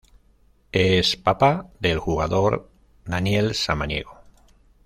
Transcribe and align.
Es 0.71 1.15
papá 1.15 1.69
del 1.79 1.99
jugador 1.99 2.71
Daniel 3.05 3.53
Samaniego. 3.53 4.19